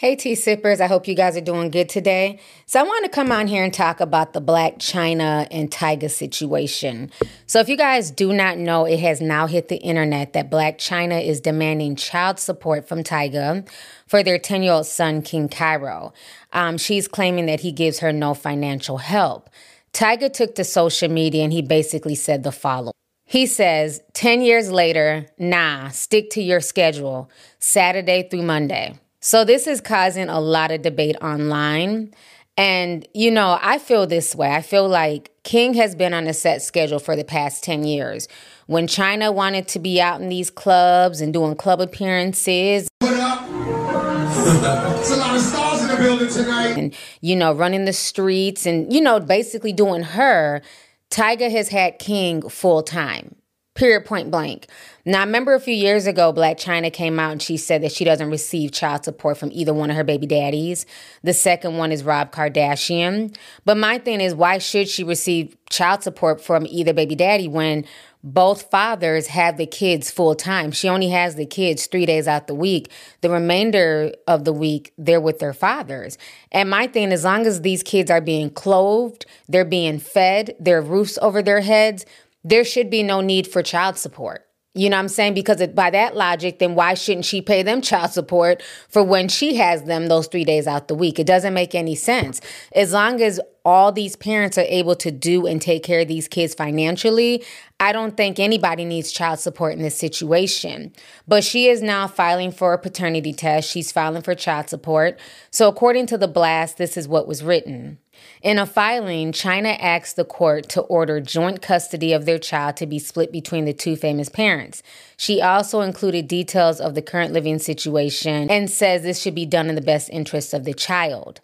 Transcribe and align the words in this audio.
Hey, 0.00 0.14
tea 0.14 0.36
sippers. 0.36 0.80
I 0.80 0.86
hope 0.86 1.08
you 1.08 1.16
guys 1.16 1.36
are 1.36 1.40
doing 1.40 1.72
good 1.72 1.88
today. 1.88 2.38
So, 2.66 2.78
I 2.78 2.84
want 2.84 3.04
to 3.06 3.10
come 3.10 3.32
on 3.32 3.48
here 3.48 3.64
and 3.64 3.74
talk 3.74 3.98
about 3.98 4.32
the 4.32 4.40
Blac 4.40 4.76
Chyna 4.76 5.48
and 5.50 5.72
Tyga 5.72 6.08
situation. 6.08 7.10
So, 7.46 7.58
if 7.58 7.68
you 7.68 7.76
guys 7.76 8.12
do 8.12 8.32
not 8.32 8.58
know, 8.58 8.84
it 8.84 9.00
has 9.00 9.20
now 9.20 9.48
hit 9.48 9.66
the 9.66 9.78
internet 9.78 10.34
that 10.34 10.52
Blac 10.52 10.76
Chyna 10.76 11.26
is 11.26 11.40
demanding 11.40 11.96
child 11.96 12.38
support 12.38 12.86
from 12.86 13.02
Tyga 13.02 13.68
for 14.06 14.22
their 14.22 14.38
10 14.38 14.62
year 14.62 14.74
old 14.74 14.86
son, 14.86 15.20
King 15.20 15.48
Cairo. 15.48 16.12
Um, 16.52 16.78
she's 16.78 17.08
claiming 17.08 17.46
that 17.46 17.58
he 17.58 17.72
gives 17.72 17.98
her 17.98 18.12
no 18.12 18.34
financial 18.34 18.98
help. 18.98 19.50
Tyga 19.92 20.32
took 20.32 20.54
to 20.54 20.62
social 20.62 21.10
media 21.10 21.42
and 21.42 21.52
he 21.52 21.60
basically 21.60 22.14
said 22.14 22.44
the 22.44 22.52
following. 22.52 22.92
He 23.24 23.46
says, 23.46 24.00
10 24.12 24.42
years 24.42 24.70
later, 24.70 25.26
nah, 25.40 25.88
stick 25.88 26.30
to 26.30 26.40
your 26.40 26.60
schedule, 26.60 27.32
Saturday 27.58 28.28
through 28.30 28.42
Monday. 28.42 28.94
So 29.28 29.44
this 29.44 29.66
is 29.66 29.82
causing 29.82 30.30
a 30.30 30.40
lot 30.40 30.70
of 30.70 30.80
debate 30.80 31.16
online. 31.20 32.14
And, 32.56 33.06
you 33.12 33.30
know, 33.30 33.58
I 33.60 33.76
feel 33.78 34.06
this 34.06 34.34
way. 34.34 34.50
I 34.54 34.62
feel 34.62 34.88
like 34.88 35.30
King 35.44 35.74
has 35.74 35.94
been 35.94 36.14
on 36.14 36.26
a 36.26 36.32
set 36.32 36.62
schedule 36.62 36.98
for 36.98 37.14
the 37.14 37.24
past 37.24 37.62
10 37.62 37.84
years. 37.84 38.26
When 38.68 38.86
Chyna 38.86 39.34
wanted 39.34 39.68
to 39.68 39.78
be 39.80 40.00
out 40.00 40.22
in 40.22 40.30
these 40.30 40.48
clubs 40.48 41.20
and 41.20 41.30
doing 41.30 41.56
club 41.56 41.78
appearances, 41.78 42.88
Put 43.00 43.18
up. 43.18 43.42
It's 44.98 45.10
a 45.10 45.16
lot 45.18 45.36
of 45.36 45.42
stars 45.42 45.82
in 45.82 45.88
the 45.88 45.96
building 45.96 46.28
tonight. 46.30 46.78
and, 46.78 46.94
you 47.20 47.36
know, 47.36 47.52
running 47.52 47.84
the 47.84 47.92
streets 47.92 48.64
and, 48.64 48.90
you 48.90 49.02
know, 49.02 49.20
basically 49.20 49.74
doing 49.74 50.04
her, 50.04 50.62
Tyga 51.10 51.50
has 51.50 51.68
had 51.68 51.98
King 51.98 52.48
full 52.48 52.82
time. 52.82 53.36
Period, 53.78 54.06
point 54.06 54.28
blank. 54.28 54.66
Now, 55.04 55.20
I 55.20 55.24
remember 55.24 55.54
a 55.54 55.60
few 55.60 55.72
years 55.72 56.08
ago, 56.08 56.32
Blac 56.32 56.56
Chyna 56.56 56.92
came 56.92 57.20
out 57.20 57.30
and 57.30 57.40
she 57.40 57.56
said 57.56 57.80
that 57.84 57.92
she 57.92 58.04
doesn't 58.04 58.28
receive 58.28 58.72
child 58.72 59.04
support 59.04 59.38
from 59.38 59.52
either 59.52 59.72
one 59.72 59.88
of 59.88 59.94
her 59.94 60.02
baby 60.02 60.26
daddies. 60.26 60.84
The 61.22 61.32
second 61.32 61.76
one 61.76 61.92
is 61.92 62.02
Rob 62.02 62.32
Kardashian. 62.32 63.36
But 63.64 63.76
my 63.76 63.98
thing 63.98 64.20
is, 64.20 64.34
why 64.34 64.58
should 64.58 64.88
she 64.88 65.04
receive 65.04 65.56
child 65.70 66.02
support 66.02 66.40
from 66.40 66.66
either 66.66 66.92
baby 66.92 67.14
daddy 67.14 67.46
when 67.46 67.84
both 68.24 68.68
fathers 68.68 69.28
have 69.28 69.58
the 69.58 69.66
kids 69.66 70.10
full 70.10 70.34
time? 70.34 70.72
She 70.72 70.88
only 70.88 71.10
has 71.10 71.36
the 71.36 71.46
kids 71.46 71.86
three 71.86 72.04
days 72.04 72.26
out 72.26 72.48
the 72.48 72.56
week. 72.56 72.90
The 73.20 73.30
remainder 73.30 74.12
of 74.26 74.44
the 74.44 74.52
week, 74.52 74.92
they're 74.98 75.20
with 75.20 75.38
their 75.38 75.52
fathers. 75.52 76.18
And 76.50 76.68
my 76.68 76.88
thing, 76.88 77.12
as 77.12 77.22
long 77.22 77.46
as 77.46 77.60
these 77.60 77.84
kids 77.84 78.10
are 78.10 78.20
being 78.20 78.50
clothed, 78.50 79.24
they're 79.48 79.64
being 79.64 80.00
fed, 80.00 80.56
there 80.58 80.78
are 80.78 80.82
roofs 80.82 81.16
over 81.22 81.42
their 81.42 81.60
heads, 81.60 82.04
there 82.44 82.64
should 82.64 82.90
be 82.90 83.02
no 83.02 83.20
need 83.20 83.46
for 83.46 83.62
child 83.62 83.98
support. 83.98 84.44
You 84.74 84.90
know 84.90 84.96
what 84.96 85.02
I'm 85.02 85.08
saying? 85.08 85.34
Because 85.34 85.60
it, 85.60 85.74
by 85.74 85.90
that 85.90 86.14
logic, 86.14 86.60
then 86.60 86.74
why 86.74 86.94
shouldn't 86.94 87.24
she 87.24 87.42
pay 87.42 87.62
them 87.62 87.80
child 87.80 88.12
support 88.12 88.62
for 88.88 89.02
when 89.02 89.28
she 89.28 89.56
has 89.56 89.84
them 89.84 90.06
those 90.06 90.28
three 90.28 90.44
days 90.44 90.66
out 90.66 90.86
the 90.88 90.94
week? 90.94 91.18
It 91.18 91.26
doesn't 91.26 91.54
make 91.54 91.74
any 91.74 91.96
sense. 91.96 92.40
As 92.74 92.92
long 92.92 93.20
as 93.20 93.40
all 93.68 93.92
these 93.92 94.16
parents 94.16 94.56
are 94.56 94.62
able 94.62 94.96
to 94.96 95.10
do 95.10 95.46
and 95.46 95.60
take 95.60 95.82
care 95.82 96.00
of 96.00 96.08
these 96.08 96.26
kids 96.26 96.54
financially, 96.54 97.44
I 97.78 97.92
don't 97.92 98.16
think 98.16 98.38
anybody 98.38 98.86
needs 98.86 99.12
child 99.12 99.40
support 99.40 99.74
in 99.74 99.82
this 99.82 99.96
situation. 99.96 100.92
But 101.28 101.44
she 101.44 101.68
is 101.68 101.82
now 101.82 102.08
filing 102.08 102.50
for 102.50 102.72
a 102.72 102.78
paternity 102.78 103.34
test. 103.34 103.70
She's 103.70 103.92
filing 103.92 104.22
for 104.22 104.34
child 104.34 104.70
support. 104.70 105.20
So, 105.50 105.68
according 105.68 106.06
to 106.06 106.18
the 106.18 106.26
blast, 106.26 106.78
this 106.78 106.96
is 106.96 107.06
what 107.06 107.28
was 107.28 107.44
written. 107.44 107.98
In 108.42 108.58
a 108.58 108.64
filing, 108.64 109.32
Chyna 109.32 109.76
asked 109.78 110.16
the 110.16 110.24
court 110.24 110.68
to 110.70 110.80
order 110.82 111.20
joint 111.20 111.60
custody 111.60 112.12
of 112.12 112.24
their 112.24 112.38
child 112.38 112.76
to 112.78 112.86
be 112.86 112.98
split 112.98 113.30
between 113.30 113.66
the 113.66 113.74
two 113.74 113.96
famous 113.96 114.30
parents. 114.30 114.82
She 115.16 115.42
also 115.42 115.82
included 115.82 116.26
details 116.26 116.80
of 116.80 116.94
the 116.94 117.02
current 117.02 117.32
living 117.32 117.58
situation 117.58 118.50
and 118.50 118.70
says 118.70 119.02
this 119.02 119.20
should 119.20 119.34
be 119.34 119.46
done 119.46 119.68
in 119.68 119.74
the 119.74 119.80
best 119.82 120.08
interest 120.10 120.54
of 120.54 120.64
the 120.64 120.74
child. 120.74 121.40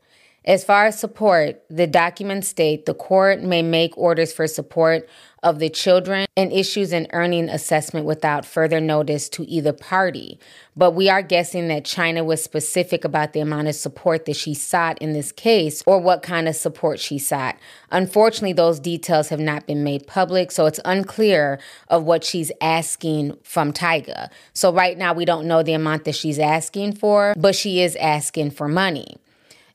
As 0.47 0.63
far 0.63 0.85
as 0.85 0.99
support, 0.99 1.63
the 1.71 1.87
documents 1.87 2.49
state 2.49 2.85
the 2.85 2.93
court 2.93 3.43
may 3.43 3.63
make 3.63 3.97
orders 3.97 4.31
for 4.31 4.47
support 4.47 5.09
of 5.43 5.59
the 5.59 5.71
children 5.71 6.27
and 6.37 6.53
issues 6.53 6.93
an 6.93 7.07
earning 7.15 7.49
assessment 7.49 8.05
without 8.05 8.45
further 8.45 8.79
notice 8.79 9.31
to 9.31 9.49
either 9.49 9.73
party. 9.73 10.39
But 10.77 10.91
we 10.91 11.09
are 11.09 11.23
guessing 11.23 11.69
that 11.69 11.85
Chyna 11.85 12.27
was 12.27 12.45
specific 12.45 13.05
about 13.05 13.33
the 13.33 13.41
amount 13.41 13.69
of 13.69 13.75
support 13.75 14.27
that 14.27 14.37
she 14.37 14.53
sought 14.53 14.99
in 14.99 15.15
this 15.15 15.33
case 15.33 15.83
or 15.87 15.99
what 15.99 16.23
kind 16.23 16.47
of 16.47 16.57
support 16.57 17.01
she 17.01 17.19
sought. 17.19 17.57
Unfortunately, 17.91 18.53
those 18.53 18.81
details 18.81 19.31
have 19.31 19.41
not 19.41 19.67
been 19.67 19.83
made 19.83 20.07
public, 20.07 20.51
so 20.51 20.67
it's 20.67 20.81
unclear 20.85 21.59
of 21.89 22.05
what 22.05 22.23
she's 22.23 22.53
asking 22.61 23.35
from 23.43 23.73
Tyga. 23.73 24.29
So 24.53 24.71
right 24.73 24.99
now 24.99 25.15
we 25.15 25.25
don't 25.25 25.47
know 25.47 25.63
the 25.63 25.73
amount 25.73 26.05
that 26.05 26.15
she's 26.15 26.39
asking 26.39 26.97
for, 26.97 27.35
but 27.39 27.55
she 27.55 27.81
is 27.81 27.97
asking 27.97 28.51
for 28.51 28.69
money. 28.69 29.17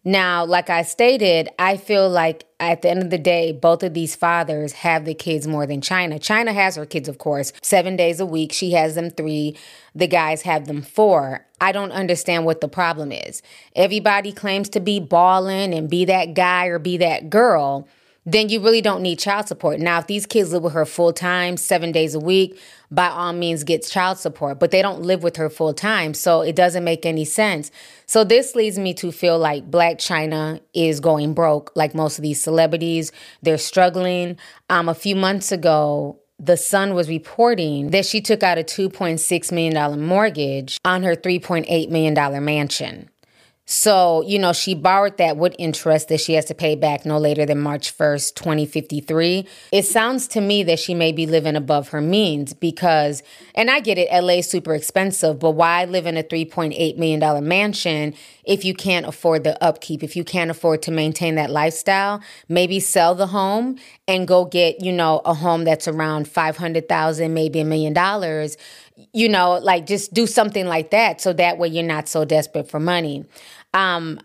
Now, 0.06 0.46
like 0.46 0.70
I 0.70 0.84
stated, 0.84 1.50
I 1.60 1.76
feel 1.76 2.10
like 2.10 2.46
at 2.60 2.82
the 2.82 2.90
end 2.90 3.04
of 3.04 3.10
the 3.10 3.18
day, 3.18 3.52
both 3.52 3.84
of 3.84 3.94
these 3.94 4.16
fathers 4.16 4.72
have 4.74 5.04
the 5.04 5.14
kids 5.14 5.46
more 5.46 5.66
than 5.66 5.82
Chyna. 5.82 6.20
Chyna 6.20 6.54
has 6.54 6.78
her 6.78 6.86
kids, 6.86 7.10
of 7.10 7.18
course, 7.18 7.52
seven 7.62 7.98
days 7.98 8.20
a 8.22 8.26
week. 8.26 8.54
She 8.54 8.72
has 8.72 8.96
them 8.96 9.10
three. 9.10 9.58
The 9.94 10.08
guys 10.08 10.44
have 10.44 10.68
them 10.68 10.82
four. 10.82 11.46
I 11.60 11.74
don't 11.74 11.92
understand 11.92 12.46
what 12.46 12.62
the 12.62 12.70
problem 12.70 13.12
is. 13.12 13.42
Everybody 13.76 14.32
claims 14.32 14.70
to 14.70 14.80
be 14.80 15.02
balling 15.02 15.74
and 15.74 15.90
be 15.90 16.06
that 16.06 16.34
guy 16.34 16.68
or 16.68 16.80
be 16.80 16.98
that 16.98 17.30
girl 17.30 17.88
then 18.26 18.50
you 18.50 18.60
really 18.60 18.82
don't 18.82 19.02
need 19.02 19.20
child 19.20 19.48
support. 19.48 19.80
Now, 19.80 20.00
if 20.00 20.08
these 20.08 20.26
kids 20.26 20.52
live 20.52 20.64
with 20.64 20.74
her 20.74 20.86
full 20.86 21.14
time, 21.14 21.58
seven 21.58 21.92
days 21.92 22.14
a 22.16 22.20
week, 22.20 22.60
by 22.92 23.08
all 23.08 23.34
means 23.34 23.64
gets 23.64 23.90
child 23.90 24.18
support, 24.18 24.60
but 24.60 24.72
they 24.72 24.82
don't 24.82 25.02
live 25.02 25.24
with 25.24 25.38
her 25.38 25.50
full 25.50 25.74
time. 25.74 26.14
So 26.14 26.42
it 26.42 26.56
doesn't 26.56 26.84
make 26.84 27.06
any 27.06 27.26
sense. 27.26 27.72
So 28.06 28.24
this 28.24 28.56
leads 28.56 28.80
me 28.80 28.94
to 28.96 29.12
feel 29.12 29.38
like 29.38 29.70
Blac 29.70 29.98
Chyna 29.98 30.62
is 30.74 31.00
going 31.00 31.34
broke, 31.34 31.72
like 31.76 31.94
most 31.94 32.18
of 32.18 32.24
these 32.24 32.42
celebrities. 32.42 33.12
They're 33.42 33.58
struggling. 33.58 34.38
Um, 34.70 34.90
a 34.90 34.96
few 34.96 35.16
months 35.16 35.52
ago, 35.52 36.20
the 36.40 36.58
Sun 36.58 36.94
was 36.94 37.10
reporting 37.10 37.90
that 37.90 38.06
she 38.06 38.22
took 38.22 38.44
out 38.44 38.58
a 38.58 38.64
$2.6 38.64 39.52
million 39.52 40.06
mortgage 40.06 40.80
on 40.86 41.04
her 41.04 41.16
$3.8 41.16 41.90
million 41.90 42.44
mansion. 42.44 43.10
So, 43.72 44.24
you 44.26 44.40
know, 44.40 44.52
she 44.52 44.74
borrowed 44.74 45.18
that 45.18 45.38
with 45.38 45.54
interest 45.60 46.08
that 46.08 46.20
she 46.22 46.34
has 46.34 46.46
to 46.46 46.56
pay 46.56 46.74
back 46.74 47.06
no 47.06 47.20
later 47.20 47.46
than 47.46 47.60
March 47.60 47.96
1st, 47.96 48.34
2053. 48.34 49.46
It 49.72 49.86
sounds 49.86 50.28
to 50.30 50.42
me 50.42 50.64
that 50.64 50.80
she 50.80 50.96
may 50.96 51.12
be 51.12 51.28
living 51.28 51.56
above 51.56 51.90
her 51.90 52.02
means 52.02 52.56
because, 52.56 53.22
and 53.54 53.70
I 53.70 53.80
get 53.80 54.00
it, 54.00 54.10
LA 54.12 54.40
is 54.40 54.50
super 54.50 54.74
expensive, 54.74 55.38
but 55.38 55.52
why 55.52 55.86
live 55.86 56.08
in 56.08 56.18
a 56.18 56.24
$3.8 56.24 56.98
million 56.98 57.48
mansion 57.48 58.16
if 58.44 58.66
you 58.66 58.74
can't 58.74 59.06
afford 59.06 59.44
the 59.44 59.64
upkeep, 59.64 60.02
if 60.02 60.16
you 60.16 60.24
can't 60.24 60.50
afford 60.50 60.82
to 60.82 60.92
maintain 60.92 61.36
that 61.36 61.52
lifestyle? 61.52 62.24
Maybe 62.48 62.80
sell 62.80 63.14
the 63.14 63.28
home 63.28 63.78
and 64.08 64.28
go 64.28 64.46
get, 64.46 64.84
you 64.84 64.92
know, 64.92 65.22
a 65.26 65.36
home 65.36 65.64
that's 65.64 65.88
around 65.88 66.28
500,000, 66.28 67.32
maybe 67.36 67.60
a 67.60 67.66
million 67.66 67.94
dollars 67.94 68.58
you 69.14 69.30
know, 69.30 69.54
like 69.54 69.86
just 69.86 70.14
do 70.14 70.28
something 70.28 70.68
like 70.68 70.92
that 70.92 71.22
so 71.22 71.34
that 71.34 71.58
way 71.58 71.68
you're 71.68 71.84
not 71.84 72.10
so 72.10 72.26
desperate 72.26 72.70
for 72.70 72.80
money. 72.80 73.26
Um, 73.74 74.20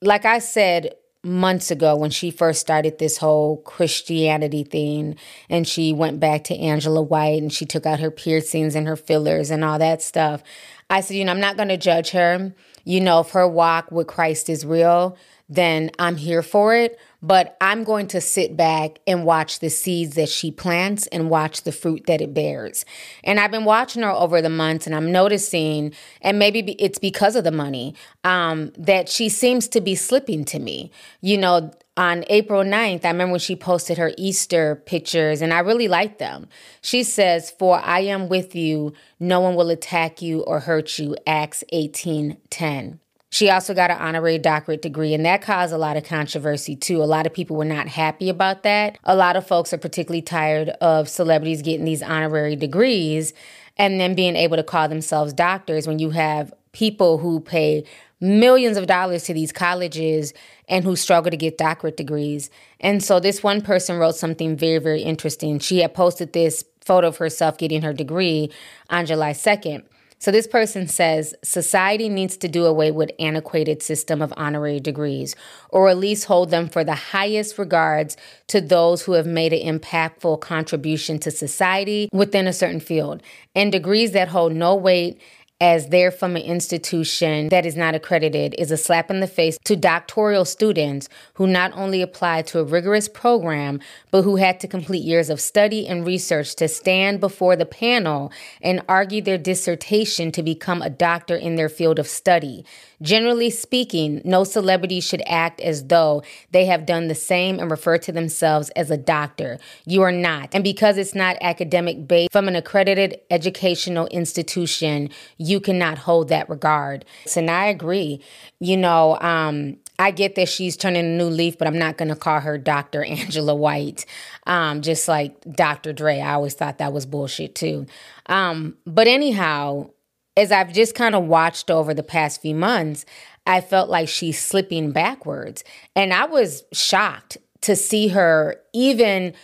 like 0.00 0.24
I 0.24 0.38
said 0.38 0.94
months 1.24 1.70
ago 1.70 1.96
when 1.96 2.10
she 2.10 2.30
first 2.30 2.60
started 2.60 2.98
this 2.98 3.16
whole 3.16 3.56
Christianity 3.62 4.62
thing 4.62 5.16
and 5.48 5.66
she 5.66 5.92
went 5.92 6.20
back 6.20 6.44
to 6.44 6.56
Angela 6.56 7.00
White 7.02 7.40
and 7.40 7.52
she 7.52 7.64
took 7.64 7.86
out 7.86 8.00
her 8.00 8.10
piercings 8.10 8.74
and 8.74 8.86
her 8.86 8.96
fillers 8.96 9.50
and 9.50 9.64
all 9.64 9.78
that 9.78 10.02
stuff. 10.02 10.42
I 10.90 11.00
said, 11.00 11.16
you 11.16 11.24
know, 11.24 11.32
I'm 11.32 11.40
not 11.40 11.56
going 11.56 11.70
to 11.70 11.78
judge 11.78 12.10
her. 12.10 12.52
You 12.84 13.00
know, 13.00 13.20
if 13.20 13.30
her 13.30 13.48
walk 13.48 13.90
with 13.90 14.06
Christ 14.06 14.50
is 14.50 14.66
real, 14.66 15.16
then 15.48 15.90
I'm 15.98 16.16
here 16.16 16.42
for 16.42 16.74
it. 16.74 16.98
But 17.24 17.56
I'm 17.58 17.84
going 17.84 18.06
to 18.08 18.20
sit 18.20 18.54
back 18.54 18.98
and 19.06 19.24
watch 19.24 19.60
the 19.60 19.70
seeds 19.70 20.14
that 20.16 20.28
she 20.28 20.50
plants 20.50 21.06
and 21.06 21.30
watch 21.30 21.62
the 21.62 21.72
fruit 21.72 22.04
that 22.06 22.20
it 22.20 22.34
bears. 22.34 22.84
And 23.22 23.40
I've 23.40 23.50
been 23.50 23.64
watching 23.64 24.02
her 24.02 24.10
over 24.10 24.42
the 24.42 24.50
months 24.50 24.86
and 24.86 24.94
I'm 24.94 25.10
noticing, 25.10 25.94
and 26.20 26.38
maybe 26.38 26.72
it's 26.72 26.98
because 26.98 27.34
of 27.34 27.42
the 27.42 27.50
money, 27.50 27.94
um, 28.24 28.72
that 28.76 29.08
she 29.08 29.30
seems 29.30 29.68
to 29.68 29.80
be 29.80 29.94
slipping 29.94 30.44
to 30.44 30.58
me. 30.58 30.90
You 31.22 31.38
know, 31.38 31.72
on 31.96 32.26
April 32.28 32.62
9th, 32.62 33.06
I 33.06 33.08
remember 33.08 33.32
when 33.32 33.40
she 33.40 33.56
posted 33.56 33.96
her 33.96 34.12
Easter 34.18 34.82
pictures, 34.84 35.40
and 35.40 35.54
I 35.54 35.60
really 35.60 35.88
liked 35.88 36.18
them. 36.18 36.46
She 36.82 37.02
says, 37.04 37.50
For 37.52 37.78
I 37.78 38.00
am 38.00 38.28
with 38.28 38.54
you, 38.54 38.92
no 39.18 39.40
one 39.40 39.54
will 39.54 39.70
attack 39.70 40.20
you 40.20 40.42
or 40.42 40.60
hurt 40.60 40.98
you. 40.98 41.16
Acts 41.26 41.64
18 41.72 42.36
10. 42.50 43.00
She 43.34 43.50
also 43.50 43.74
got 43.74 43.90
an 43.90 43.98
honorary 43.98 44.38
doctorate 44.38 44.80
degree, 44.80 45.12
and 45.12 45.26
that 45.26 45.42
caused 45.42 45.72
a 45.72 45.76
lot 45.76 45.96
of 45.96 46.04
controversy 46.04 46.76
too. 46.76 47.02
A 47.02 47.04
lot 47.04 47.26
of 47.26 47.34
people 47.34 47.56
were 47.56 47.64
not 47.64 47.88
happy 47.88 48.28
about 48.28 48.62
that. 48.62 48.96
A 49.02 49.16
lot 49.16 49.34
of 49.34 49.44
folks 49.44 49.72
are 49.72 49.76
particularly 49.76 50.22
tired 50.22 50.68
of 50.80 51.08
celebrities 51.08 51.60
getting 51.60 51.84
these 51.84 52.00
honorary 52.00 52.54
degrees 52.54 53.34
and 53.76 53.98
then 53.98 54.14
being 54.14 54.36
able 54.36 54.56
to 54.56 54.62
call 54.62 54.88
themselves 54.88 55.32
doctors 55.32 55.88
when 55.88 55.98
you 55.98 56.10
have 56.10 56.54
people 56.70 57.18
who 57.18 57.40
pay 57.40 57.84
millions 58.20 58.76
of 58.76 58.86
dollars 58.86 59.24
to 59.24 59.34
these 59.34 59.50
colleges 59.50 60.32
and 60.68 60.84
who 60.84 60.94
struggle 60.94 61.32
to 61.32 61.36
get 61.36 61.58
doctorate 61.58 61.96
degrees. 61.96 62.50
And 62.78 63.02
so 63.02 63.18
this 63.18 63.42
one 63.42 63.62
person 63.62 63.98
wrote 63.98 64.14
something 64.14 64.56
very, 64.56 64.78
very 64.78 65.02
interesting. 65.02 65.58
She 65.58 65.80
had 65.80 65.92
posted 65.92 66.34
this 66.34 66.64
photo 66.82 67.08
of 67.08 67.16
herself 67.16 67.58
getting 67.58 67.82
her 67.82 67.92
degree 67.92 68.52
on 68.90 69.06
July 69.06 69.32
2nd. 69.32 69.82
So 70.24 70.30
this 70.30 70.46
person 70.46 70.88
says 70.88 71.34
society 71.44 72.08
needs 72.08 72.38
to 72.38 72.48
do 72.48 72.64
away 72.64 72.90
with 72.90 73.10
antiquated 73.18 73.82
system 73.82 74.22
of 74.22 74.32
honorary 74.38 74.80
degrees 74.80 75.36
or 75.68 75.90
at 75.90 75.98
least 75.98 76.24
hold 76.24 76.48
them 76.48 76.66
for 76.66 76.82
the 76.82 76.94
highest 76.94 77.58
regards 77.58 78.16
to 78.46 78.62
those 78.62 79.02
who 79.02 79.12
have 79.12 79.26
made 79.26 79.52
an 79.52 79.78
impactful 79.78 80.40
contribution 80.40 81.18
to 81.18 81.30
society 81.30 82.08
within 82.10 82.46
a 82.46 82.54
certain 82.54 82.80
field 82.80 83.22
and 83.54 83.70
degrees 83.70 84.12
that 84.12 84.28
hold 84.28 84.54
no 84.54 84.74
weight 84.74 85.20
as 85.64 85.86
they're 85.86 86.10
from 86.10 86.36
an 86.36 86.42
institution 86.42 87.48
that 87.48 87.64
is 87.64 87.74
not 87.74 87.94
accredited 87.94 88.54
is 88.58 88.70
a 88.70 88.76
slap 88.76 89.10
in 89.10 89.20
the 89.20 89.26
face 89.26 89.56
to 89.64 89.74
doctoral 89.74 90.44
students 90.44 91.08
who 91.34 91.46
not 91.46 91.72
only 91.72 92.02
applied 92.02 92.46
to 92.46 92.58
a 92.58 92.64
rigorous 92.64 93.08
program, 93.08 93.80
but 94.10 94.20
who 94.20 94.36
had 94.36 94.60
to 94.60 94.68
complete 94.68 95.02
years 95.02 95.30
of 95.30 95.40
study 95.40 95.86
and 95.86 96.06
research 96.06 96.54
to 96.54 96.68
stand 96.68 97.18
before 97.18 97.56
the 97.56 97.64
panel 97.64 98.30
and 98.60 98.82
argue 98.90 99.22
their 99.22 99.38
dissertation 99.38 100.30
to 100.30 100.42
become 100.42 100.82
a 100.82 100.90
doctor 100.90 101.34
in 101.34 101.56
their 101.56 101.70
field 101.70 101.98
of 101.98 102.06
study. 102.06 102.62
Generally 103.00 103.50
speaking, 103.50 104.20
no 104.24 104.44
celebrity 104.44 105.00
should 105.00 105.22
act 105.26 105.60
as 105.60 105.86
though 105.88 106.22
they 106.52 106.66
have 106.66 106.86
done 106.86 107.08
the 107.08 107.14
same 107.14 107.58
and 107.58 107.70
refer 107.70 107.98
to 107.98 108.12
themselves 108.12 108.70
as 108.70 108.90
a 108.90 108.96
doctor. 108.96 109.58
You 109.86 110.02
are 110.02 110.12
not. 110.12 110.50
And 110.54 110.62
because 110.62 110.96
it's 110.96 111.14
not 111.14 111.36
academic 111.40 112.06
based 112.06 112.32
from 112.32 112.48
an 112.48 112.56
accredited 112.56 113.20
educational 113.30 114.06
institution, 114.08 115.10
you 115.38 115.53
cannot 115.60 115.98
hold 115.98 116.28
that 116.28 116.48
regard. 116.48 117.04
And 117.36 117.50
I 117.50 117.66
agree. 117.66 118.20
You 118.60 118.76
know, 118.76 119.18
um, 119.20 119.78
I 119.98 120.10
get 120.10 120.34
that 120.34 120.48
she's 120.48 120.76
turning 120.76 121.04
a 121.04 121.16
new 121.16 121.28
leaf, 121.28 121.58
but 121.58 121.68
I'm 121.68 121.78
not 121.78 121.96
going 121.96 122.08
to 122.08 122.16
call 122.16 122.40
her 122.40 122.58
Dr. 122.58 123.04
Angela 123.04 123.54
White, 123.54 124.06
um, 124.46 124.82
just 124.82 125.08
like 125.08 125.40
Dr. 125.50 125.92
Dre. 125.92 126.20
I 126.20 126.34
always 126.34 126.54
thought 126.54 126.78
that 126.78 126.92
was 126.92 127.06
bullshit 127.06 127.54
too. 127.54 127.86
Um, 128.26 128.76
but 128.86 129.06
anyhow, 129.06 129.90
as 130.36 130.50
I've 130.50 130.72
just 130.72 130.94
kind 130.94 131.14
of 131.14 131.24
watched 131.24 131.70
over 131.70 131.94
the 131.94 132.02
past 132.02 132.42
few 132.42 132.54
months, 132.54 133.04
I 133.46 133.60
felt 133.60 133.88
like 133.90 134.08
she's 134.08 134.40
slipping 134.40 134.90
backwards. 134.90 135.64
And 135.94 136.12
I 136.12 136.24
was 136.26 136.64
shocked 136.72 137.36
to 137.62 137.76
see 137.76 138.08
her 138.08 138.56
even 138.72 139.34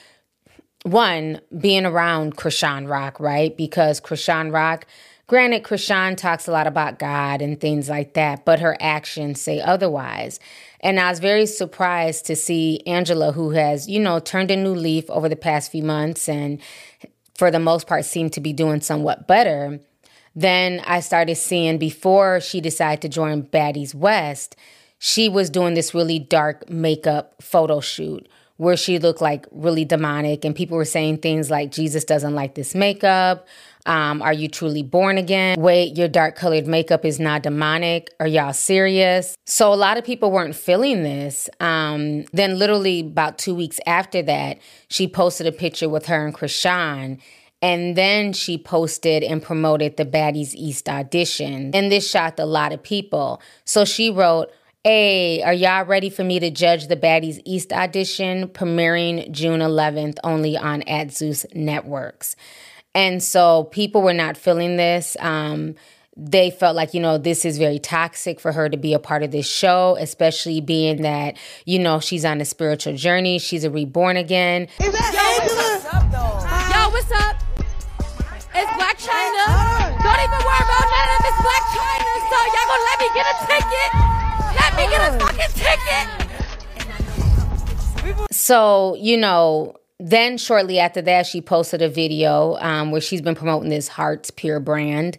one 0.83 1.41
being 1.59 1.85
around 1.85 2.37
Chrisean 2.37 2.89
Rock, 2.89 3.21
right? 3.21 3.57
Because 3.57 4.01
Chrisean 4.01 4.53
Rock, 4.53 4.87
granted, 5.31 5.63
Chrisean 5.63 6.17
talks 6.17 6.49
a 6.49 6.51
lot 6.51 6.67
about 6.67 6.99
God 6.99 7.41
and 7.41 7.61
things 7.61 7.89
like 7.89 8.15
that, 8.15 8.45
but 8.45 8.59
her 8.59 8.77
actions 8.81 9.41
say 9.41 9.61
otherwise. 9.61 10.41
And 10.81 10.99
I 10.99 11.09
was 11.09 11.21
very 11.21 11.47
surprised 11.47 12.27
to 12.27 12.35
see 12.35 12.81
Angela, 12.85 13.31
who 13.31 13.51
has, 13.51 13.89
you 13.89 14.01
know, 14.01 14.19
turned 14.19 14.51
a 14.51 14.57
new 14.57 14.75
leaf 14.75 15.09
over 15.09 15.29
the 15.29 15.37
past 15.37 15.71
few 15.71 15.85
months 15.85 16.29
and 16.29 16.61
for 17.37 17.53
the 17.53 17.61
most 17.61 17.87
part 17.87 18.05
seemed 18.05 18.33
to 18.33 18.41
be 18.41 18.53
doing 18.53 18.81
somewhat 18.81 19.29
better 19.29 19.79
then 20.37 20.81
I 20.87 21.01
started 21.01 21.35
seeing 21.37 21.79
before 21.79 22.41
she 22.41 22.61
decided 22.61 23.03
to 23.03 23.09
join 23.09 23.43
Baddies 23.43 23.95
West, 23.95 24.55
she 24.97 25.29
was 25.29 25.51
doing 25.51 25.75
this 25.75 25.93
really 25.93 26.19
dark 26.19 26.71
makeup 26.71 27.35
photo 27.43 27.81
shoot 27.81 28.29
where 28.61 28.77
she 28.77 28.99
looked 28.99 29.23
like 29.23 29.47
really 29.53 29.87
demonic, 29.87 30.45
and 30.45 30.55
people 30.55 30.77
were 30.77 30.85
saying 30.85 31.17
things 31.17 31.51
like, 31.51 31.71
Jesus 31.71 32.05
doesn't 32.05 32.35
like 32.35 32.55
this 32.57 32.75
makeup. 32.75 33.49
Um, 33.87 34.21
are 34.21 34.35
you 34.35 34.49
truly 34.49 34.83
born 34.83 35.17
again? 35.17 35.59
Wait, 35.59 35.97
your 35.97 36.09
dark 36.09 36.37
colored 36.37 36.67
makeup 36.67 37.07
is 37.07 37.19
not 37.19 37.43
demonic. 37.43 38.11
Are 38.21 38.27
y'all 38.27 38.53
serious? 38.53 39.35
So 39.47 39.73
a 39.73 39.81
lot 39.87 39.97
of 39.97 40.05
people 40.05 40.31
weren't 40.31 40.55
feeling 40.55 41.03
this. 41.05 41.49
Um, 41.59 42.27
then, 42.35 42.59
literally 42.59 43.01
about 43.01 43.39
two 43.39 43.55
weeks 43.55 43.81
after 43.87 44.21
that, 44.25 44.59
she 44.89 45.09
posted 45.09 45.47
a 45.47 45.53
picture 45.53 45.89
with 45.89 46.05
her 46.05 46.27
and 46.27 46.35
Chrisean. 46.35 47.19
and 47.63 47.97
then 47.97 48.33
she 48.33 48.57
posted 48.57 49.23
and 49.23 49.43
promoted 49.43 49.97
the 49.97 50.07
Baddies 50.07 50.55
East 50.55 50.89
audition. 50.89 51.71
And 51.75 51.93
this 51.93 52.09
shocked 52.09 52.41
a 52.41 52.47
lot 52.47 52.73
of 52.73 52.83
people. 52.83 53.41
So 53.65 53.85
she 53.85 54.11
wrote, 54.11 54.51
Hey, 54.83 55.43
are 55.43 55.53
y'all 55.53 55.85
ready 55.85 56.09
for 56.09 56.25
me 56.25 56.41
to 56.41 56.51
judge 56.51 56.87
the 56.87 56.97
Baddies 56.97 57.39
East 57.45 57.71
audition 57.71 58.49
premiering 58.49 59.31
June 59.31 59.61
11th 59.61 60.17
only 60.25 60.57
on 60.57 60.81
At 60.85 61.13
Zeus 61.13 61.45
Networks? 61.55 62.35
And 62.95 63.23
so 63.23 63.65
people 63.65 64.01
were 64.01 64.15
not 64.15 64.39
feeling 64.39 64.79
this. 64.79 65.19
Um, 65.21 65.75
they 66.17 66.51
felt 66.51 66.77
like, 66.77 66.95
you 66.95 67.01
know, 67.01 67.19
this 67.19 67.45
is 67.45 67.59
very 67.59 67.79
toxic 67.79 68.41
for 68.41 68.53
her 68.53 68.71
to 68.71 68.79
be 68.79 68.95
a 68.95 68.99
part 68.99 69.23
of 69.23 69.33
this 69.33 69.47
show, 69.47 69.99
especially 70.01 70.63
being 70.63 71.03
that, 71.03 71.37
you 71.67 71.79
know, 71.79 72.01
she's 72.01 72.25
on 72.25 72.41
a 72.41 72.47
spiritual 72.47 72.97
journey. 72.97 73.39
She's 73.39 73.65
a 73.65 73.71
reborn 73.71 74.17
again. 74.17 74.63
Is 74.81 74.93
that 74.93 75.13
Yo, 75.13 75.57
what's 75.61 75.85
up, 75.93 76.11
though? 76.11 76.41
Yo, 76.73 76.89
what's 76.89 77.13
up? 77.13 77.37
It's 78.57 78.71
Blac 78.81 78.97
Chyna. 78.97 79.45
Don't 80.01 80.21
even 80.25 80.41
worry 80.41 80.65
about 80.65 80.87
none 80.89 81.11
of 81.13 81.21
this 81.21 81.37
Blac 81.45 81.65
Chyna. 81.69 82.13
So 82.33 82.37
y'all 82.49 82.65
gonna 82.65 82.85
let 82.89 82.99
me 82.99 83.09
get 83.13 83.27
a 83.29 83.47
ticket? 83.47 84.20
Let 84.55 84.77
me 84.77 84.89
get 84.89 85.15
a 85.15 85.19
fucking 85.19 85.53
ticket. 85.55 86.09
So, 88.31 88.97
you 88.97 89.17
know, 89.17 89.77
then 89.99 90.39
shortly 90.39 90.79
after 90.79 91.03
that, 91.03 91.27
she 91.27 91.41
posted 91.41 91.83
a 91.83 91.89
video 91.89 92.57
um, 92.57 92.91
where 92.91 93.01
she's 93.01 93.21
been 93.23 93.35
promoting 93.35 93.71
this 93.71 93.89
Hearts 93.89 94.31
Pure 94.31 94.61
brand. 94.61 95.19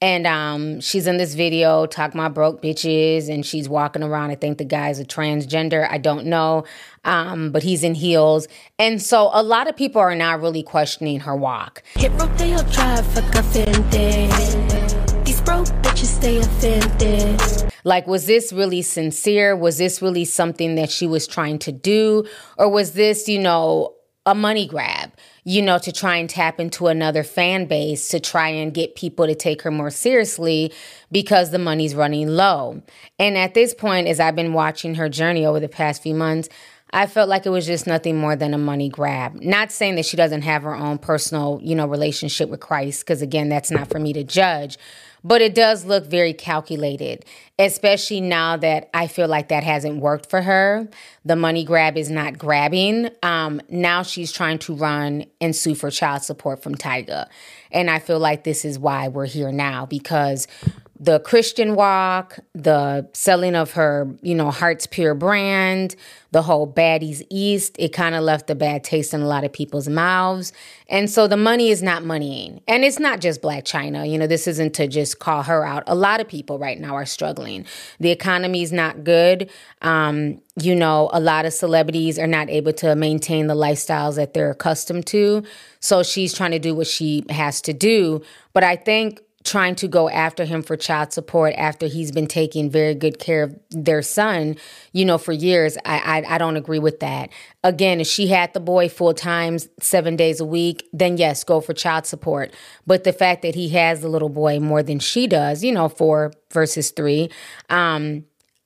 And 0.00 0.28
um, 0.28 0.80
she's 0.80 1.08
in 1.08 1.16
this 1.16 1.34
video 1.34 1.84
talking 1.86 2.20
about 2.20 2.32
broke 2.32 2.62
bitches, 2.62 3.28
and 3.28 3.44
she's 3.44 3.68
walking 3.68 4.04
around. 4.04 4.30
I 4.30 4.36
think 4.36 4.58
the 4.58 4.64
guy's 4.64 5.00
a 5.00 5.04
transgender. 5.04 5.90
I 5.90 5.98
don't 5.98 6.26
know, 6.26 6.62
um, 7.04 7.50
but 7.50 7.64
he's 7.64 7.82
in 7.82 7.96
heels, 7.96 8.46
and 8.78 9.02
so 9.02 9.28
a 9.32 9.42
lot 9.42 9.68
of 9.68 9.74
people 9.74 10.00
are 10.00 10.14
now 10.14 10.38
really 10.38 10.62
questioning 10.62 11.18
her 11.18 11.34
walk. 11.34 11.82
Offended. 16.22 17.72
Like, 17.84 18.06
was 18.06 18.26
this 18.26 18.52
really 18.52 18.82
sincere? 18.82 19.56
Was 19.56 19.78
this 19.78 20.02
really 20.02 20.24
something 20.24 20.74
that 20.74 20.90
she 20.90 21.06
was 21.06 21.26
trying 21.26 21.58
to 21.60 21.72
do, 21.72 22.26
or 22.56 22.68
was 22.68 22.92
this, 22.92 23.28
you 23.28 23.38
know, 23.38 23.94
a 24.26 24.34
money 24.34 24.66
grab? 24.66 25.12
you 25.48 25.62
know, 25.62 25.78
to 25.78 25.90
try 25.90 26.16
and 26.16 26.28
tap 26.28 26.60
into 26.60 26.88
another 26.88 27.22
fan 27.22 27.64
base 27.64 28.08
to 28.08 28.20
try 28.20 28.48
and 28.48 28.74
get 28.74 28.94
people 28.94 29.26
to 29.26 29.34
take 29.34 29.62
her 29.62 29.70
more 29.70 29.88
seriously 29.88 30.70
because 31.10 31.52
the 31.52 31.58
money's 31.58 31.94
running 31.94 32.28
low. 32.28 32.82
And 33.18 33.38
at 33.38 33.54
this 33.54 33.72
point, 33.72 34.08
as 34.08 34.20
I've 34.20 34.36
been 34.36 34.52
watching 34.52 34.96
her 34.96 35.08
journey 35.08 35.46
over 35.46 35.58
the 35.58 35.66
past 35.66 36.02
few 36.02 36.14
months, 36.14 36.50
I 36.90 37.06
felt 37.06 37.28
like 37.28 37.44
it 37.44 37.50
was 37.50 37.66
just 37.66 37.86
nothing 37.86 38.16
more 38.16 38.34
than 38.34 38.54
a 38.54 38.58
money 38.58 38.88
grab. 38.88 39.34
Not 39.34 39.70
saying 39.70 39.96
that 39.96 40.06
she 40.06 40.16
doesn't 40.16 40.42
have 40.42 40.62
her 40.62 40.74
own 40.74 40.98
personal, 40.98 41.60
you 41.62 41.74
know, 41.74 41.86
relationship 41.86 42.48
with 42.48 42.60
Christ, 42.60 43.00
because 43.00 43.20
again, 43.20 43.48
that's 43.48 43.70
not 43.70 43.90
for 43.90 43.98
me 43.98 44.12
to 44.14 44.24
judge. 44.24 44.78
But 45.24 45.42
it 45.42 45.54
does 45.54 45.84
look 45.84 46.06
very 46.06 46.32
calculated, 46.32 47.24
especially 47.58 48.20
now 48.20 48.56
that 48.56 48.88
I 48.94 49.08
feel 49.08 49.26
like 49.26 49.48
that 49.48 49.64
hasn't 49.64 50.00
worked 50.00 50.30
for 50.30 50.40
her. 50.42 50.88
The 51.24 51.36
money 51.36 51.64
grab 51.64 51.98
is 51.98 52.08
not 52.08 52.38
grabbing. 52.38 53.10
Um, 53.22 53.60
now 53.68 54.02
she's 54.04 54.30
trying 54.30 54.58
to 54.60 54.74
run 54.74 55.26
and 55.40 55.54
sue 55.54 55.74
for 55.74 55.90
child 55.90 56.22
support 56.22 56.62
from 56.62 56.76
Tyga. 56.76 57.26
And 57.72 57.90
I 57.90 57.98
feel 57.98 58.20
like 58.20 58.44
this 58.44 58.64
is 58.64 58.78
why 58.78 59.08
we're 59.08 59.26
here 59.26 59.52
now 59.52 59.86
because 59.86 60.46
the 61.00 61.20
Christian 61.20 61.76
walk, 61.76 62.40
the 62.54 63.08
selling 63.12 63.54
of 63.54 63.72
her, 63.72 64.16
you 64.20 64.34
know, 64.34 64.50
Hearts 64.50 64.86
Pure 64.86 65.14
brand, 65.14 65.94
the 66.32 66.42
whole 66.42 66.70
Baddies 66.70 67.22
East, 67.30 67.76
it 67.78 67.92
kind 67.92 68.14
of 68.14 68.24
left 68.24 68.50
a 68.50 68.54
bad 68.54 68.82
taste 68.82 69.14
in 69.14 69.20
a 69.20 69.26
lot 69.26 69.44
of 69.44 69.52
people's 69.52 69.88
mouths. 69.88 70.52
And 70.88 71.08
so 71.08 71.28
the 71.28 71.36
money 71.36 71.70
is 71.70 71.82
not 71.82 72.04
moneying. 72.04 72.60
And 72.66 72.84
it's 72.84 72.98
not 72.98 73.20
just 73.20 73.40
Blac 73.40 73.62
Chyna. 73.62 74.10
You 74.10 74.18
know, 74.18 74.26
this 74.26 74.48
isn't 74.48 74.74
to 74.74 74.88
just 74.88 75.20
call 75.20 75.44
her 75.44 75.64
out. 75.64 75.84
A 75.86 75.94
lot 75.94 76.20
of 76.20 76.26
people 76.26 76.58
right 76.58 76.78
now 76.78 76.96
are 76.96 77.06
struggling. 77.06 77.64
The 78.00 78.10
economy 78.10 78.62
is 78.62 78.72
not 78.72 79.04
good. 79.04 79.50
Um, 79.82 80.40
you 80.60 80.74
know, 80.74 81.08
a 81.12 81.20
lot 81.20 81.46
of 81.46 81.52
celebrities 81.52 82.18
are 82.18 82.26
not 82.26 82.50
able 82.50 82.72
to 82.74 82.96
maintain 82.96 83.46
the 83.46 83.54
lifestyles 83.54 84.16
that 84.16 84.34
they're 84.34 84.50
accustomed 84.50 85.06
to. 85.06 85.44
So 85.78 86.02
she's 86.02 86.34
trying 86.34 86.50
to 86.50 86.58
do 86.58 86.74
what 86.74 86.88
she 86.88 87.24
has 87.30 87.60
to 87.62 87.72
do. 87.72 88.22
But 88.52 88.64
I 88.64 88.74
think 88.74 89.20
trying 89.48 89.74
to 89.74 89.88
go 89.88 90.10
after 90.10 90.44
him 90.44 90.62
for 90.62 90.76
child 90.76 91.12
support 91.12 91.54
after 91.56 91.86
he's 91.86 92.12
been 92.12 92.26
taking 92.26 92.70
very 92.70 92.94
good 92.94 93.18
care 93.18 93.44
of 93.44 93.58
their 93.70 94.02
son, 94.02 94.56
you 94.92 95.04
know, 95.04 95.16
for 95.16 95.32
years. 95.32 95.78
I 95.84 95.98
I, 96.26 96.34
I 96.34 96.38
don't 96.38 96.56
agree 96.56 96.78
with 96.78 97.00
that. 97.00 97.30
Again, 97.64 98.00
if 98.00 98.06
she 98.06 98.26
had 98.26 98.52
the 98.52 98.60
boy 98.60 98.88
full 98.88 99.14
time, 99.14 99.58
seven 99.80 100.16
days 100.16 100.40
a 100.40 100.44
week, 100.44 100.86
then 100.92 101.16
yes, 101.16 101.44
go 101.44 101.60
for 101.60 101.72
child 101.72 102.06
support. 102.06 102.54
But 102.86 103.04
the 103.04 103.12
fact 103.12 103.42
that 103.42 103.54
he 103.54 103.70
has 103.70 104.02
the 104.02 104.08
little 104.08 104.28
boy 104.28 104.60
more 104.60 104.82
than 104.82 104.98
she 104.98 105.26
does, 105.26 105.64
you 105.64 105.72
know, 105.72 105.88
four 105.88 106.32
versus 106.52 106.90
three, 106.90 107.30
um, 107.70 108.24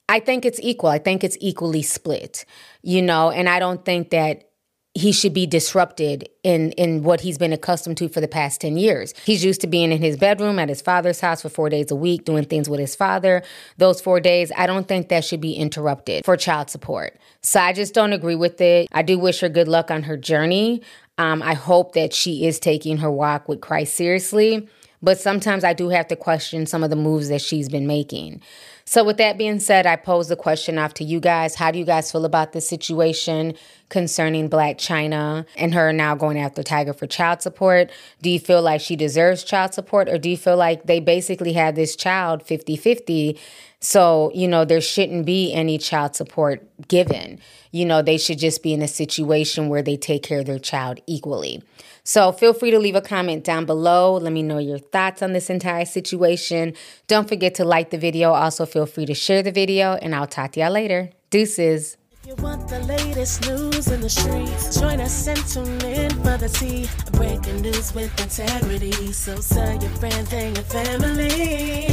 I 0.08 0.20
think 0.20 0.44
it's 0.44 0.60
equal. 0.60 0.90
I 0.90 0.98
think 0.98 1.22
it's 1.22 1.38
equally 1.40 1.82
split, 1.82 2.44
you 2.82 3.00
know, 3.00 3.30
and 3.30 3.48
I 3.48 3.60
don't 3.60 3.84
think 3.84 4.10
that 4.10 4.51
he 4.94 5.10
should 5.10 5.32
be 5.32 5.46
disrupted 5.46 6.28
in 6.42 6.72
in 6.72 7.02
what 7.02 7.22
he's 7.22 7.38
been 7.38 7.52
accustomed 7.52 7.96
to 7.96 8.08
for 8.08 8.20
the 8.20 8.28
past 8.28 8.60
10 8.60 8.76
years. 8.76 9.14
He's 9.24 9.44
used 9.44 9.62
to 9.62 9.66
being 9.66 9.90
in 9.90 10.02
his 10.02 10.16
bedroom 10.16 10.58
at 10.58 10.68
his 10.68 10.82
father's 10.82 11.20
house 11.20 11.42
for 11.42 11.48
4 11.48 11.70
days 11.70 11.90
a 11.90 11.96
week 11.96 12.24
doing 12.24 12.44
things 12.44 12.68
with 12.68 12.78
his 12.78 12.94
father. 12.94 13.42
Those 13.78 14.00
4 14.00 14.20
days, 14.20 14.52
I 14.56 14.66
don't 14.66 14.86
think 14.86 15.08
that 15.08 15.24
should 15.24 15.40
be 15.40 15.54
interrupted 15.54 16.24
for 16.24 16.36
child 16.36 16.68
support. 16.68 17.18
So 17.42 17.60
I 17.60 17.72
just 17.72 17.94
don't 17.94 18.12
agree 18.12 18.34
with 18.34 18.60
it. 18.60 18.88
I 18.92 19.02
do 19.02 19.18
wish 19.18 19.40
her 19.40 19.48
good 19.48 19.68
luck 19.68 19.90
on 19.90 20.02
her 20.04 20.16
journey. 20.16 20.82
Um, 21.16 21.42
I 21.42 21.54
hope 21.54 21.94
that 21.94 22.12
she 22.12 22.46
is 22.46 22.58
taking 22.58 22.98
her 22.98 23.10
walk 23.10 23.48
with 23.48 23.60
Christ 23.60 23.94
seriously. 23.94 24.68
But 25.02 25.18
sometimes 25.18 25.64
I 25.64 25.72
do 25.72 25.88
have 25.88 26.06
to 26.08 26.16
question 26.16 26.64
some 26.64 26.84
of 26.84 26.90
the 26.90 26.96
moves 26.96 27.28
that 27.28 27.40
she's 27.40 27.68
been 27.68 27.86
making. 27.86 28.40
So, 28.84 29.04
with 29.04 29.16
that 29.18 29.38
being 29.38 29.60
said, 29.60 29.86
I 29.86 29.96
pose 29.96 30.28
the 30.28 30.36
question 30.36 30.78
off 30.78 30.94
to 30.94 31.04
you 31.04 31.20
guys. 31.20 31.54
How 31.54 31.70
do 31.70 31.78
you 31.78 31.84
guys 31.84 32.10
feel 32.10 32.24
about 32.24 32.52
this 32.52 32.68
situation 32.68 33.54
concerning 33.88 34.50
Blac 34.50 34.76
Chyna 34.76 35.46
and 35.56 35.74
her 35.74 35.92
now 35.92 36.14
going 36.14 36.38
after 36.38 36.62
Tyga 36.62 36.96
for 36.96 37.06
child 37.06 37.42
support? 37.42 37.90
Do 38.20 38.30
you 38.30 38.40
feel 38.40 38.62
like 38.62 38.80
she 38.80 38.96
deserves 38.96 39.44
child 39.44 39.74
support, 39.74 40.08
or 40.08 40.18
do 40.18 40.28
you 40.28 40.36
feel 40.36 40.56
like 40.56 40.86
they 40.86 41.00
basically 41.00 41.52
had 41.52 41.76
this 41.76 41.96
child 41.96 42.42
50 42.42 42.76
50? 42.76 43.38
So, 43.82 44.30
you 44.32 44.46
know, 44.46 44.64
there 44.64 44.80
shouldn't 44.80 45.26
be 45.26 45.52
any 45.52 45.76
child 45.76 46.14
support 46.14 46.64
given. 46.86 47.40
You 47.72 47.84
know, 47.84 48.00
they 48.00 48.16
should 48.16 48.38
just 48.38 48.62
be 48.62 48.72
in 48.72 48.80
a 48.80 48.86
situation 48.86 49.68
where 49.68 49.82
they 49.82 49.96
take 49.96 50.22
care 50.22 50.38
of 50.38 50.46
their 50.46 50.60
child 50.60 51.00
equally. 51.08 51.64
So 52.04 52.30
feel 52.30 52.52
free 52.52 52.70
to 52.70 52.78
leave 52.78 52.94
a 52.94 53.00
comment 53.00 53.42
down 53.42 53.64
below. 53.64 54.14
Let 54.14 54.32
me 54.32 54.42
know 54.42 54.58
your 54.58 54.78
thoughts 54.78 55.20
on 55.20 55.32
this 55.32 55.50
entire 55.50 55.84
situation. 55.84 56.74
Don't 57.08 57.28
forget 57.28 57.56
to 57.56 57.64
like 57.64 57.90
the 57.90 57.98
video. 57.98 58.32
Also, 58.32 58.66
feel 58.72 58.86
free 58.86 59.04
to 59.04 59.14
share 59.14 59.42
the 59.42 59.52
video, 59.52 59.94
and 59.94 60.14
I'll 60.14 60.26
talk 60.26 60.52
to 60.52 60.60
y'all 60.60 60.72
later. 60.72 61.10
Deuces. 61.28 61.98
If 62.22 62.28
you 62.28 62.34
want 62.42 62.68
the 62.68 62.80
latest 62.80 63.46
news 63.46 63.88
in 63.88 64.00
the 64.00 64.08
streets, 64.08 64.80
join 64.80 64.98
us 65.00 65.26
and 65.26 65.44
tune 65.52 65.80
in 65.84 66.10
for 66.22 66.38
the 66.38 66.48
tea. 66.48 66.88
Breaking 67.12 67.60
news 67.60 67.94
with 67.94 68.12
integrity. 68.18 69.12
So 69.12 69.32
your 69.32 69.90
friends 70.00 70.32
and 70.32 70.56
your 70.56 70.64
family. 70.64 71.28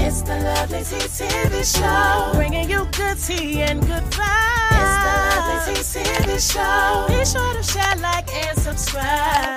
It's 0.05 0.21
the 0.21 0.39
Lovely 0.39 0.83
Tea 0.89 1.07
TV 1.17 1.53
Show. 1.75 2.38
Bringing 2.38 2.69
you 2.69 2.88
good 2.95 3.17
tea 3.17 3.62
and 3.63 3.81
good 3.81 4.05
vibes. 4.15 4.79
It's 4.79 4.95
the 5.05 5.13
Lovely 5.27 5.75
Tea 5.75 6.09
TV 6.09 6.29
Show. 6.53 7.07
Be 7.09 7.25
sure 7.25 7.53
to 7.53 7.63
share, 7.63 7.95
like, 7.98 8.29
and 8.33 8.57
subscribe. 8.57 9.49